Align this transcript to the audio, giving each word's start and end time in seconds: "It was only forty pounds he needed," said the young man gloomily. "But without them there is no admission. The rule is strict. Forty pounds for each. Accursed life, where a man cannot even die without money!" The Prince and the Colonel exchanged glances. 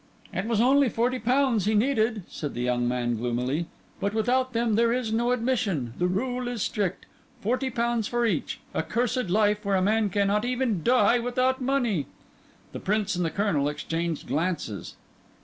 "It 0.33 0.47
was 0.47 0.59
only 0.59 0.89
forty 0.89 1.19
pounds 1.19 1.65
he 1.65 1.75
needed," 1.75 2.23
said 2.27 2.55
the 2.55 2.61
young 2.63 2.87
man 2.87 3.17
gloomily. 3.17 3.67
"But 3.99 4.15
without 4.15 4.51
them 4.51 4.73
there 4.73 4.91
is 4.91 5.13
no 5.13 5.31
admission. 5.31 5.93
The 5.99 6.07
rule 6.07 6.47
is 6.47 6.63
strict. 6.63 7.05
Forty 7.41 7.69
pounds 7.69 8.07
for 8.07 8.25
each. 8.25 8.59
Accursed 8.73 9.29
life, 9.29 9.63
where 9.63 9.75
a 9.75 9.79
man 9.83 10.09
cannot 10.09 10.43
even 10.43 10.81
die 10.81 11.19
without 11.19 11.61
money!" 11.61 12.07
The 12.71 12.79
Prince 12.79 13.15
and 13.15 13.23
the 13.23 13.29
Colonel 13.29 13.69
exchanged 13.69 14.25
glances. 14.25 14.95